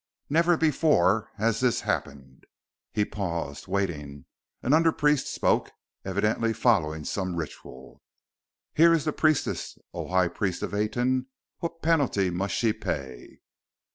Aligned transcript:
Never 0.31 0.57
before 0.57 1.29
has 1.35 1.59
this 1.59 1.81
happened." 1.81 2.45
He 2.91 3.05
paused, 3.05 3.67
waiting. 3.67 4.25
An 4.63 4.73
under 4.73 4.91
priest 4.91 5.27
spoke; 5.27 5.69
evidently 6.03 6.53
following 6.53 7.05
some 7.05 7.35
ritual. 7.35 8.01
"Here 8.73 8.93
is 8.93 9.05
the 9.05 9.13
priestess, 9.13 9.77
O 9.93 10.07
High 10.07 10.29
Priest 10.29 10.63
of 10.63 10.73
Aten! 10.73 11.27
What 11.59 11.83
penalty 11.83 12.31
must 12.31 12.55
she 12.55 12.73
pay?" 12.73 13.41